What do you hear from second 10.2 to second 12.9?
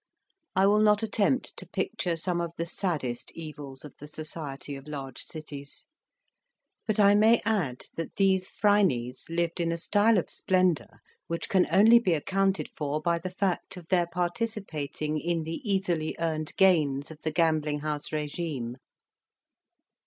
splendour which can only be accounted